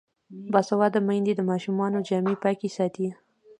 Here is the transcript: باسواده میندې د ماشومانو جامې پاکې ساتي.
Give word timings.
باسواده 0.53 0.99
میندې 1.07 1.33
د 1.35 1.41
ماشومانو 1.51 2.05
جامې 2.07 2.35
پاکې 2.43 2.69
ساتي. 2.77 3.07